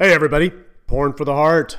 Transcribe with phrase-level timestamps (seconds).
[0.00, 0.52] Hey, everybody.
[0.86, 1.76] Porn for the Heart.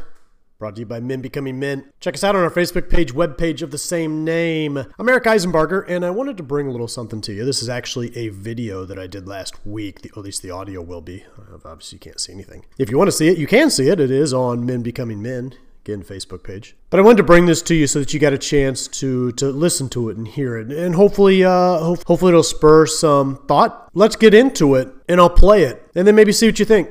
[0.58, 1.90] Brought to you by Men Becoming Men.
[2.02, 4.76] Check us out on our Facebook page, webpage of the same name.
[4.76, 7.46] I'm Eric Eisenbarger, and I wanted to bring a little something to you.
[7.46, 10.02] This is actually a video that I did last week.
[10.02, 11.24] The, at least the audio will be.
[11.64, 12.66] Obviously, you can't see anything.
[12.78, 14.02] If you want to see it, you can see it.
[14.02, 15.54] It is on Men Becoming Men.
[15.86, 16.76] Again, Facebook page.
[16.90, 19.32] But I wanted to bring this to you so that you got a chance to
[19.32, 23.38] to listen to it and hear it, and hopefully, uh, ho- hopefully it'll spur some
[23.48, 23.90] thought.
[23.94, 26.90] Let's get into it, and I'll play it, and then maybe see what you think.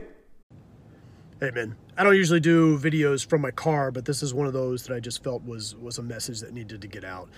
[1.40, 4.52] Hey man, I don't usually do videos from my car, but this is one of
[4.52, 7.28] those that I just felt was was a message that needed to get out.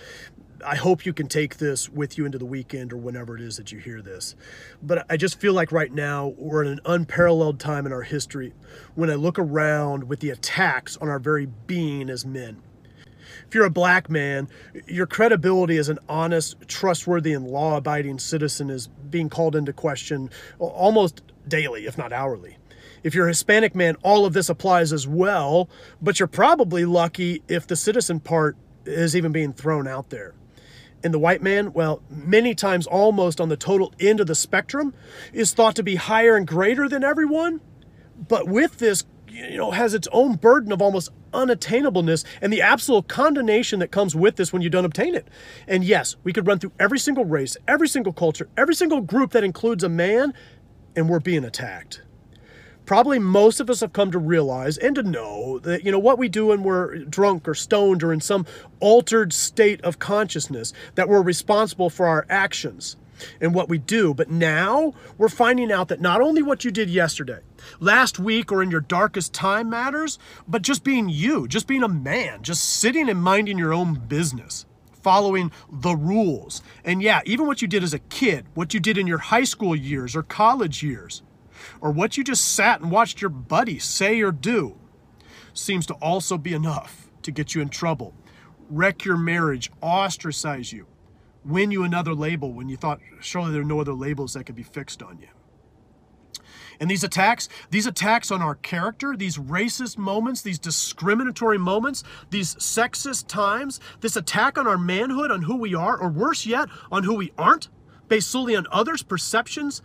[0.64, 3.58] I hope you can take this with you into the weekend or whenever it is
[3.58, 4.36] that you hear this.
[4.82, 8.54] But I just feel like right now we're in an unparalleled time in our history
[8.94, 12.62] when I look around with the attacks on our very being as men.
[13.46, 14.48] If you're a black man,
[14.86, 20.30] your credibility as an honest, trustworthy, and law abiding citizen is being called into question
[20.58, 22.56] almost daily, if not hourly.
[23.02, 25.68] If you're a Hispanic man, all of this applies as well,
[26.02, 30.34] but you're probably lucky if the citizen part is even being thrown out there.
[31.02, 34.92] And the white man, well, many times almost on the total end of the spectrum,
[35.32, 37.60] is thought to be higher and greater than everyone.
[38.28, 43.08] But with this, you know, has its own burden of almost unattainableness and the absolute
[43.08, 45.26] condemnation that comes with this when you don't obtain it.
[45.66, 49.30] And yes, we could run through every single race, every single culture, every single group
[49.30, 50.34] that includes a man,
[50.94, 52.02] and we're being attacked
[52.90, 56.18] probably most of us have come to realize and to know that you know what
[56.18, 58.44] we do when we're drunk or stoned or in some
[58.80, 62.96] altered state of consciousness that we're responsible for our actions
[63.40, 64.12] and what we do.
[64.12, 67.38] But now we're finding out that not only what you did yesterday
[67.78, 71.88] last week or in your darkest time matters but just being you just being a
[71.88, 74.66] man just sitting and minding your own business
[75.00, 76.60] following the rules.
[76.84, 79.44] And yeah even what you did as a kid what you did in your high
[79.44, 81.22] school years or college years
[81.80, 84.76] or what you just sat and watched your buddy say or do
[85.52, 88.14] seems to also be enough to get you in trouble,
[88.68, 90.86] wreck your marriage, ostracize you,
[91.44, 94.56] win you another label when you thought surely there are no other labels that could
[94.56, 95.28] be fixed on you.
[96.80, 102.54] And these attacks, these attacks on our character, these racist moments, these discriminatory moments, these
[102.54, 107.04] sexist times, this attack on our manhood, on who we are, or worse yet, on
[107.04, 107.68] who we aren't,
[108.10, 109.80] based solely on others' perceptions,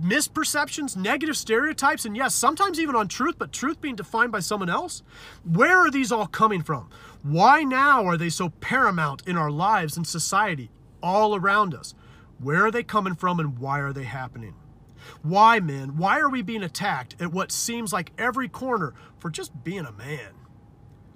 [0.00, 4.68] misperceptions, negative stereotypes, and yes, sometimes even on truth, but truth being defined by someone
[4.68, 5.02] else?
[5.42, 6.88] Where are these all coming from?
[7.22, 10.70] Why now are they so paramount in our lives and society
[11.02, 11.94] all around us?
[12.38, 14.54] Where are they coming from and why are they happening?
[15.22, 15.96] Why, men?
[15.96, 19.92] Why are we being attacked at what seems like every corner for just being a
[19.92, 20.32] man?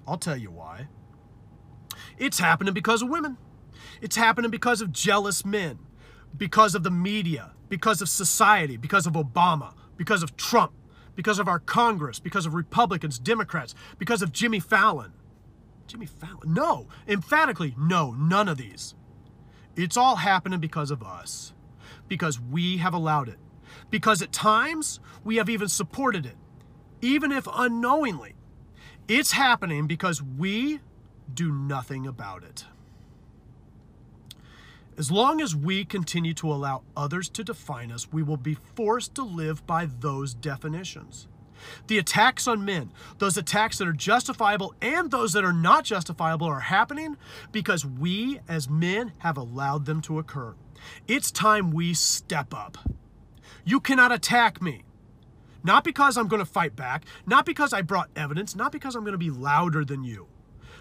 [0.07, 0.87] I'll tell you why.
[2.17, 3.37] It's happening because of women.
[4.01, 5.79] It's happening because of jealous men,
[6.37, 10.73] because of the media, because of society, because of Obama, because of Trump,
[11.15, 15.13] because of our Congress, because of Republicans, Democrats, because of Jimmy Fallon.
[15.87, 16.53] Jimmy Fallon?
[16.53, 18.95] No, emphatically, no, none of these.
[19.75, 21.53] It's all happening because of us,
[22.07, 23.37] because we have allowed it,
[23.89, 26.35] because at times we have even supported it,
[27.01, 28.35] even if unknowingly.
[29.07, 30.79] It's happening because we
[31.31, 32.65] do nothing about it.
[34.97, 39.13] As long as we continue to allow others to define us, we will be forced
[39.15, 41.27] to live by those definitions.
[41.87, 46.47] The attacks on men, those attacks that are justifiable and those that are not justifiable,
[46.47, 47.17] are happening
[47.51, 50.55] because we as men have allowed them to occur.
[51.09, 52.77] It's time we step up.
[53.65, 54.83] You cannot attack me.
[55.61, 59.03] Not because I'm going to fight back, not because I brought evidence, not because I'm
[59.03, 60.27] going to be louder than you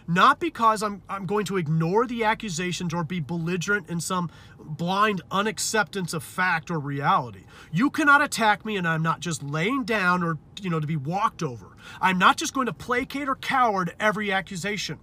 [0.06, 5.22] not because I'm, I'm going to ignore the accusations or be belligerent in some blind
[5.31, 7.44] unacceptance of fact or reality.
[7.72, 10.97] You cannot attack me and I'm not just laying down or, you know, to be
[10.97, 11.76] walked over.
[12.00, 14.98] I'm not just going to placate or cower to every accusation.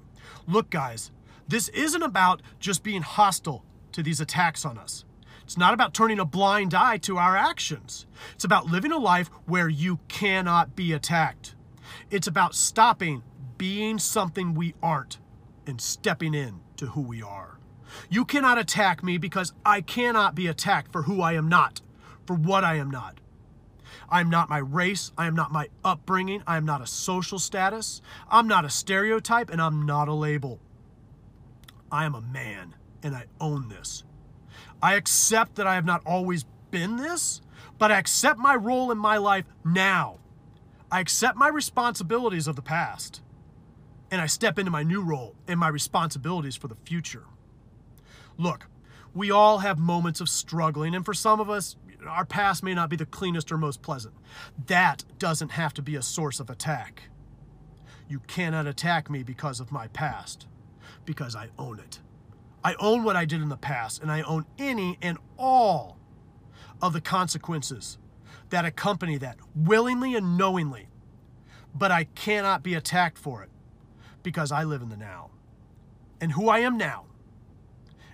[0.47, 1.11] Look, guys,
[1.47, 5.05] this isn't about just being hostile to these attacks on us.
[5.43, 8.05] It's not about turning a blind eye to our actions.
[8.35, 11.55] It's about living a life where you cannot be attacked.
[12.09, 13.23] It's about stopping
[13.61, 15.19] being something we aren't
[15.67, 17.59] and stepping in to who we are.
[18.09, 21.79] You cannot attack me because I cannot be attacked for who I am not,
[22.25, 23.19] for what I am not.
[24.09, 25.11] I am not my race.
[25.15, 26.41] I am not my upbringing.
[26.47, 28.01] I am not a social status.
[28.31, 30.59] I'm not a stereotype and I'm not a label.
[31.91, 32.73] I am a man
[33.03, 34.03] and I own this.
[34.81, 37.43] I accept that I have not always been this,
[37.77, 40.17] but I accept my role in my life now.
[40.91, 43.21] I accept my responsibilities of the past
[44.11, 47.23] and I step into my new role and my responsibilities for the future.
[48.37, 48.67] Look,
[49.13, 52.89] we all have moments of struggling, and for some of us, our past may not
[52.89, 54.13] be the cleanest or most pleasant.
[54.67, 57.03] That doesn't have to be a source of attack.
[58.09, 60.47] You cannot attack me because of my past,
[61.05, 62.01] because I own it.
[62.63, 65.97] I own what I did in the past, and I own any and all
[66.81, 67.97] of the consequences
[68.49, 70.87] that accompany that, willingly and knowingly.
[71.73, 73.49] But I cannot be attacked for it
[74.23, 75.29] because I live in the now.
[76.19, 77.05] And who I am now.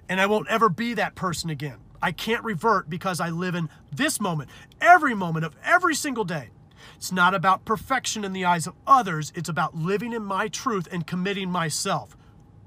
[0.09, 1.79] And I won't ever be that person again.
[2.01, 4.49] I can't revert because I live in this moment,
[4.79, 6.49] every moment of every single day.
[6.95, 10.87] It's not about perfection in the eyes of others, it's about living in my truth
[10.91, 12.15] and committing myself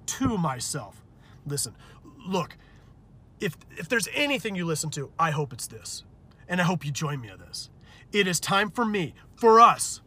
[0.06, 1.04] to myself.
[1.46, 1.74] Listen,
[2.26, 2.56] look,
[3.40, 6.04] if if there's anything you listen to, I hope it's this.
[6.48, 7.70] And I hope you join me on this.
[8.12, 10.00] It is time for me, for us,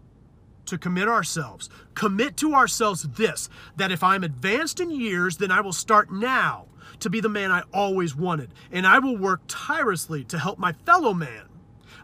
[0.65, 1.69] to commit ourselves.
[1.95, 6.67] Commit to ourselves this that if I'm advanced in years, then I will start now
[6.99, 8.53] to be the man I always wanted.
[8.71, 11.43] And I will work tirelessly to help my fellow man,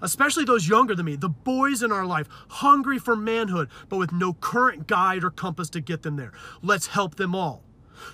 [0.01, 4.11] especially those younger than me, the boys in our life, hungry for manhood, but with
[4.11, 6.33] no current guide or compass to get them there.
[6.61, 7.63] Let's help them all.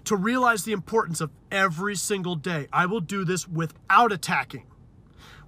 [0.05, 4.65] To realize the importance of every single day, I will do this without attacking.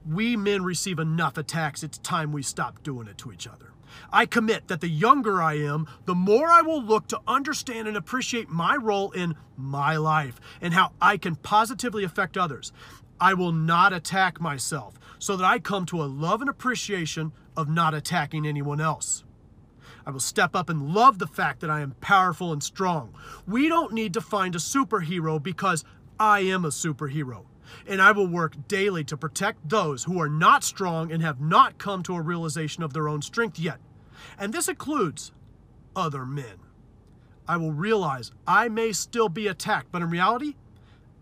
[0.08, 1.84] We men receive enough attacks.
[1.84, 3.74] It's time we stop doing it to each other.
[4.12, 7.98] I commit that the younger I am, the more I will look to understand and
[7.98, 12.72] appreciate my role in my life and how I can positively affect others.
[13.20, 17.68] I will not attack myself so that I come to a love and appreciation of
[17.68, 19.24] not attacking anyone else.
[20.06, 23.14] I will step up and love the fact that I am powerful and strong.
[23.46, 25.84] We don't need to find a superhero because
[26.20, 27.46] I am a superhero.
[27.88, 31.78] And I will work daily to protect those who are not strong and have not
[31.78, 33.80] come to a realization of their own strength yet.
[34.38, 35.32] And this includes
[35.96, 36.60] other men.
[37.48, 40.56] I will realize I may still be attacked, but in reality,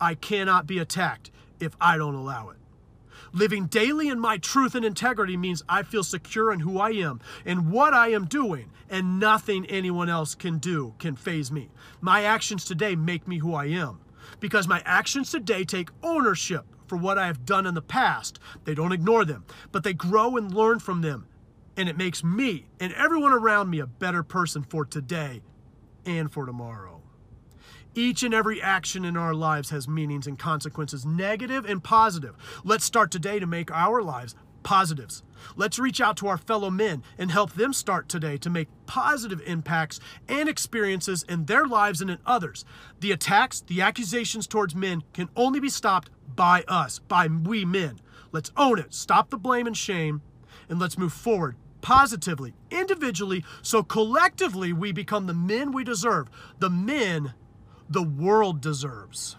[0.01, 2.57] I cannot be attacked if I don't allow it.
[3.31, 7.19] Living daily in my truth and integrity means I feel secure in who I am
[7.45, 11.69] and what I am doing, and nothing anyone else can do can faze me.
[12.01, 13.99] My actions today make me who I am
[14.39, 18.39] because my actions today take ownership for what I have done in the past.
[18.63, 21.27] They don't ignore them, but they grow and learn from them.
[21.77, 25.41] And it makes me and everyone around me a better person for today
[26.05, 27.01] and for tomorrow.
[27.93, 32.35] Each and every action in our lives has meanings and consequences, negative and positive.
[32.63, 35.23] Let's start today to make our lives positives.
[35.55, 39.41] Let's reach out to our fellow men and help them start today to make positive
[39.45, 42.65] impacts and experiences in their lives and in others.
[42.99, 48.01] The attacks, the accusations towards men can only be stopped by us, by we men.
[48.33, 50.21] Let's own it, stop the blame and shame,
[50.67, 56.27] and let's move forward positively, individually, so collectively we become the men we deserve,
[56.57, 57.35] the men
[57.87, 59.35] the world deserves.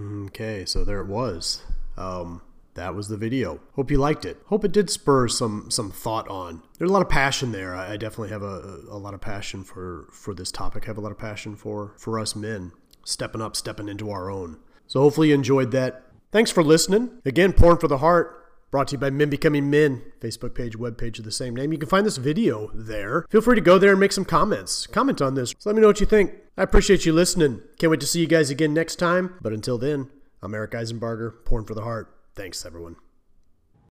[0.00, 1.64] Okay, so there it was.
[1.96, 2.40] Um,
[2.76, 3.60] that was the video.
[3.74, 4.38] Hope you liked it.
[4.46, 6.62] Hope it did spur some some thought on.
[6.78, 7.74] There's a lot of passion there.
[7.74, 10.84] I definitely have a, a lot of passion for for this topic.
[10.84, 12.72] I have a lot of passion for for us men
[13.04, 14.58] stepping up, stepping into our own.
[14.86, 16.04] So hopefully you enjoyed that.
[16.32, 17.10] Thanks for listening.
[17.24, 18.44] Again, porn for the heart.
[18.70, 21.72] Brought to you by Men Becoming Men, Facebook page, web page of the same name.
[21.72, 23.24] You can find this video there.
[23.30, 24.88] Feel free to go there and make some comments.
[24.88, 25.54] Comment on this.
[25.58, 26.32] So let me know what you think.
[26.58, 27.62] I appreciate you listening.
[27.78, 29.34] Can't wait to see you guys again next time.
[29.40, 30.10] But until then,
[30.42, 32.15] I'm Eric Eisenbarger, Porn for the Heart.
[32.36, 32.96] Thanks, everyone.